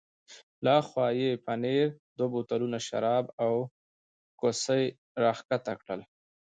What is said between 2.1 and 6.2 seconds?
دوه بوتلونه شراب او کوسۍ را کښته کړل.